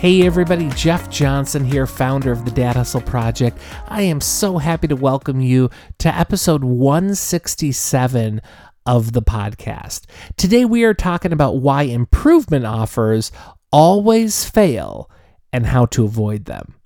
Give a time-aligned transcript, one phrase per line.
[0.00, 3.58] Hey everybody, Jeff Johnson here, founder of the Dad Hustle Project.
[3.86, 5.68] I am so happy to welcome you
[5.98, 8.40] to episode 167
[8.86, 10.06] of the podcast.
[10.38, 13.30] Today we are talking about why improvement offers
[13.70, 15.10] always fail
[15.52, 16.79] and how to avoid them.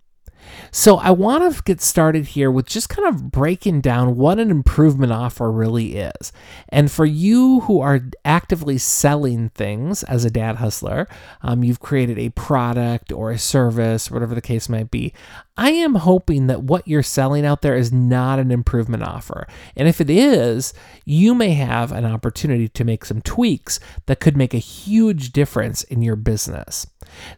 [0.70, 4.50] So, I want to get started here with just kind of breaking down what an
[4.50, 6.32] improvement offer really is.
[6.68, 11.08] And for you who are actively selling things as a dad hustler,
[11.42, 15.12] um, you've created a product or a service, whatever the case might be.
[15.56, 19.46] I am hoping that what you're selling out there is not an improvement offer.
[19.76, 24.36] And if it is, you may have an opportunity to make some tweaks that could
[24.36, 26.88] make a huge difference in your business.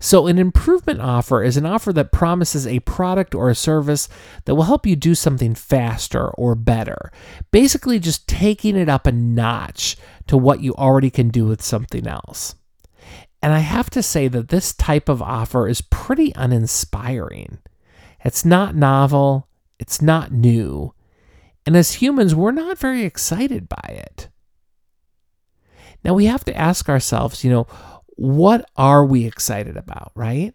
[0.01, 4.09] So, an improvement offer is an offer that promises a product or a service
[4.47, 7.13] that will help you do something faster or better.
[7.51, 12.07] Basically, just taking it up a notch to what you already can do with something
[12.07, 12.55] else.
[13.43, 17.59] And I have to say that this type of offer is pretty uninspiring.
[18.25, 19.47] It's not novel,
[19.79, 20.95] it's not new,
[21.67, 24.29] and as humans, we're not very excited by it.
[26.03, 27.67] Now we have to ask ourselves, you know,
[28.17, 30.55] what are we excited about, right?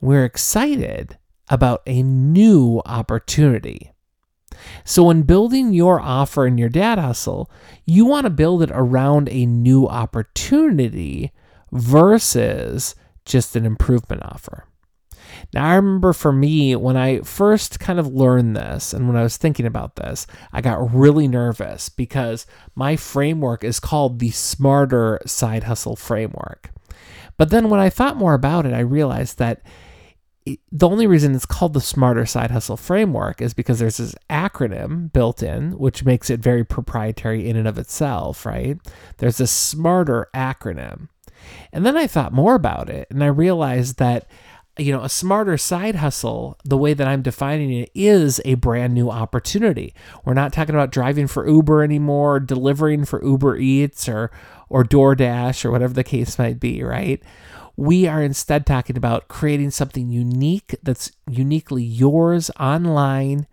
[0.00, 3.92] We're excited about a new opportunity.
[4.84, 7.50] So, when building your offer in your dad hustle,
[7.84, 11.32] you want to build it around a new opportunity
[11.72, 12.94] versus
[13.24, 14.66] just an improvement offer.
[15.54, 19.22] Now, I remember for me, when I first kind of learned this and when I
[19.22, 25.20] was thinking about this, I got really nervous because my framework is called the Smarter
[25.26, 26.70] Side Hustle Framework.
[27.36, 29.62] But then when I thought more about it, I realized that
[30.44, 35.12] the only reason it's called the Smarter Side Hustle Framework is because there's this acronym
[35.12, 38.78] built in, which makes it very proprietary in and of itself, right?
[39.18, 41.08] There's a smarter acronym.
[41.72, 44.28] And then I thought more about it and I realized that
[44.78, 48.94] you know, a smarter side hustle, the way that I'm defining it, is a brand
[48.94, 49.94] new opportunity.
[50.24, 54.30] We're not talking about driving for Uber anymore, delivering for Uber Eats or
[54.70, 57.22] or DoorDash or whatever the case might be, right?
[57.76, 63.46] We are instead talking about creating something unique that's uniquely yours online,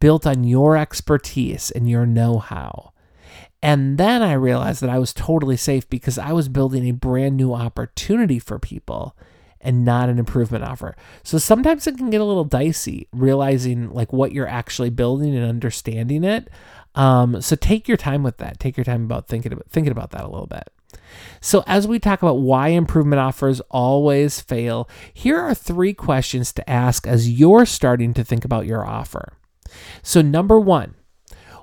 [0.00, 2.92] built on your expertise and your know-how.
[3.62, 7.36] And then I realized that I was totally safe because I was building a brand
[7.36, 9.16] new opportunity for people
[9.64, 10.94] and not an improvement offer.
[11.22, 15.48] So sometimes it can get a little dicey realizing like what you're actually building and
[15.48, 16.50] understanding it.
[16.94, 18.60] Um, so take your time with that.
[18.60, 20.70] Take your time about thinking about thinking about that a little bit.
[21.40, 26.70] So as we talk about why improvement offers always fail, here are three questions to
[26.70, 29.34] ask as you're starting to think about your offer.
[30.02, 30.94] So number 1,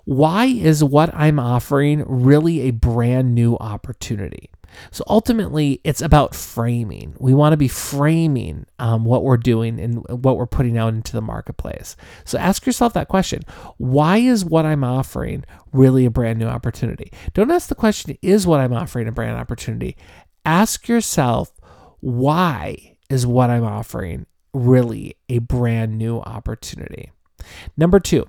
[0.06, 4.50] why is what I'm offering really a brand new opportunity?
[4.92, 7.16] So ultimately, it's about framing.
[7.20, 11.14] We want to be framing um, what we're doing and what we're putting out into
[11.14, 11.96] the marketplace.
[12.26, 13.44] So ask yourself that question
[13.78, 17.12] Why is what I'm offering really a brand new opportunity?
[17.34, 19.98] Don't ask the question, Is what I'm offering a brand opportunity?
[20.46, 21.52] Ask yourself,
[22.00, 27.12] Why is what I'm offering really a brand new opportunity?
[27.78, 28.28] Number two,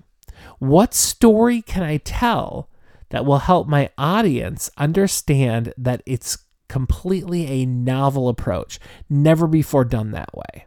[0.58, 2.68] what story can I tell
[3.12, 6.38] that will help my audience understand that it's
[6.68, 10.66] completely a novel approach, never before done that way.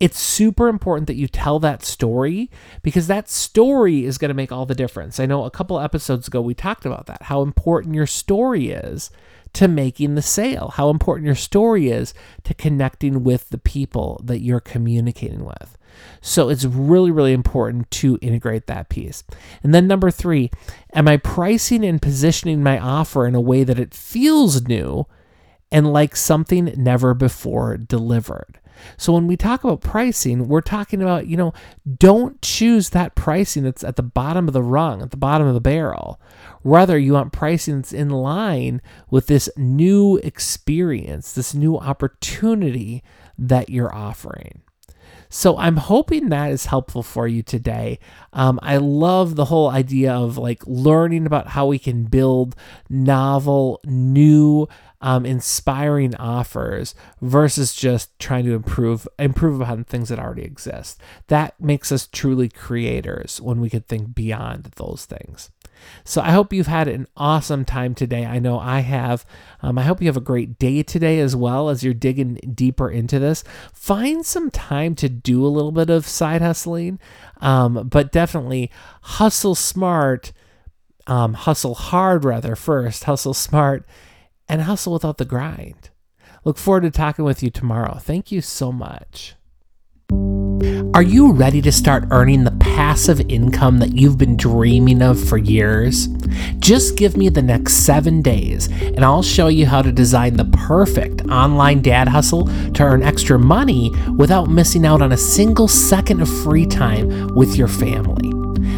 [0.00, 2.50] It's super important that you tell that story
[2.82, 5.20] because that story is going to make all the difference.
[5.20, 9.10] I know a couple episodes ago we talked about that, how important your story is
[9.52, 12.14] to making the sale, how important your story is
[12.44, 15.76] to connecting with the people that you're communicating with.
[16.20, 19.24] So it's really, really important to integrate that piece.
[19.62, 20.50] And then number three,
[20.94, 25.06] am I pricing and positioning my offer in a way that it feels new
[25.70, 28.58] and like something never before delivered?
[28.96, 31.52] So when we talk about pricing, we're talking about, you know,
[31.98, 35.54] don't choose that pricing that's at the bottom of the rung, at the bottom of
[35.54, 36.20] the barrel.
[36.64, 43.02] Rather, you want pricing that's in line with this new experience, this new opportunity
[43.38, 44.62] that you're offering.
[45.28, 47.98] So I'm hoping that is helpful for you today.
[48.32, 52.56] Um, I love the whole idea of like learning about how we can build
[52.88, 54.68] novel, new,
[55.00, 61.00] um, inspiring offers versus just trying to improve improve upon things that already exist.
[61.28, 65.50] That makes us truly creators when we can think beyond those things.
[66.04, 68.26] So I hope you've had an awesome time today.
[68.26, 69.24] I know I have.
[69.62, 72.90] Um, I hope you have a great day today as well as you're digging deeper
[72.90, 73.44] into this.
[73.72, 76.98] Find some time to do a little bit of side hustling,
[77.40, 78.70] um, but definitely
[79.02, 80.32] hustle smart,
[81.06, 83.86] um, hustle hard rather first, hustle smart,
[84.48, 85.90] and hustle without the grind.
[86.44, 87.98] Look forward to talking with you tomorrow.
[87.98, 89.34] Thank you so much.
[90.94, 95.38] Are you ready to start earning the passive income that you've been dreaming of for
[95.38, 96.08] years?
[96.58, 100.44] Just give me the next seven days and I'll show you how to design the
[100.44, 106.20] perfect online dad hustle to earn extra money without missing out on a single second
[106.20, 108.30] of free time with your family.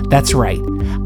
[0.08, 0.60] That's right.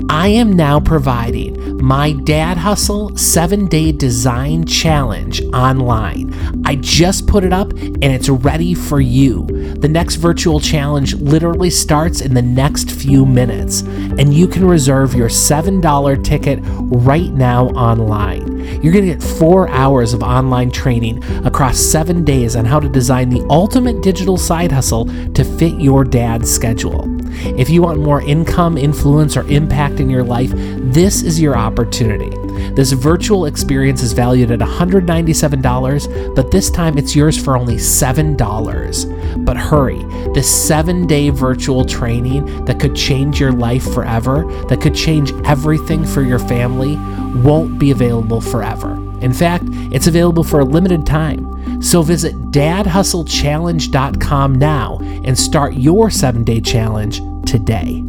[0.09, 6.33] I am now providing my Dad Hustle 7 Day Design Challenge online.
[6.65, 9.47] I just put it up and it's ready for you.
[9.75, 15.15] The next virtual challenge literally starts in the next few minutes, and you can reserve
[15.15, 18.59] your $7 ticket right now online.
[18.83, 22.89] You're going to get four hours of online training across seven days on how to
[22.89, 27.16] design the ultimate digital side hustle to fit your dad's schedule.
[27.59, 32.31] If you want more income, influence, or impact in your life, this is your opportunity.
[32.75, 39.45] This virtual experience is valued at $197, but this time it's yours for only $7.
[39.45, 40.03] But hurry,
[40.35, 46.05] this seven day virtual training that could change your life forever, that could change everything
[46.05, 46.97] for your family,
[47.43, 48.95] won't be available forever.
[49.21, 51.46] In fact, it's available for a limited time.
[51.87, 58.03] So visit dadhustlechallenge.com now and start your seven day challenge today.